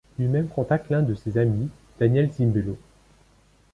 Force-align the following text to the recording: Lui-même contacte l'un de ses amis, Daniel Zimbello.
Lui-même 0.17 0.47
contacte 0.47 0.89
l'un 0.89 1.03
de 1.03 1.13
ses 1.13 1.37
amis, 1.37 1.69
Daniel 1.99 2.31
Zimbello. 2.31 2.75